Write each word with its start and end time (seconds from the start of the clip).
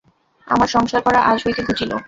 আমার 0.47 0.69
সংসার 0.75 1.01
করা 1.03 1.19
আজ 1.29 1.37
হইতে 1.45 1.61
ঘুচিল। 1.67 1.91